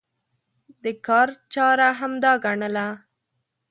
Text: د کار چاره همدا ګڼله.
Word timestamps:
د 0.83 0.85
کار 1.07 1.29
چاره 1.53 1.87
همدا 1.99 2.31
ګڼله. 2.45 2.87